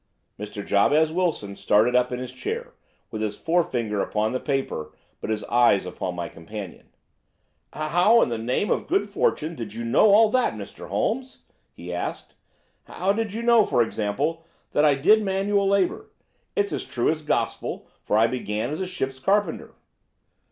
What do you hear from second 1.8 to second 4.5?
up in his chair, with his forefinger upon the